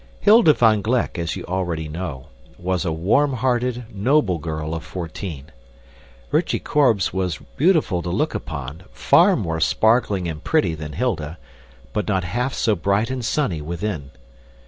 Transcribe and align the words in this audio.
Hilda 0.19 0.53
van 0.53 0.81
Gleck, 0.81 1.19
as 1.19 1.35
you 1.35 1.45
already 1.45 1.87
know, 1.87 2.29
was 2.57 2.85
a 2.85 2.91
warm 2.91 3.33
hearted, 3.33 3.85
noble 3.93 4.39
girl 4.39 4.73
of 4.73 4.83
fourteen. 4.83 5.51
Rychie 6.31 6.57
Korbes 6.63 7.13
was 7.13 7.37
beautiful 7.55 8.01
to 8.01 8.09
look 8.09 8.33
upon, 8.33 8.81
far 8.91 9.35
more 9.35 9.59
sparkling 9.59 10.27
and 10.27 10.43
pretty 10.43 10.73
than 10.73 10.93
Hilda 10.93 11.37
but 11.93 12.07
not 12.07 12.23
half 12.23 12.55
so 12.55 12.75
bright 12.75 13.11
and 13.11 13.23
sunny 13.23 13.61
within. 13.61 14.09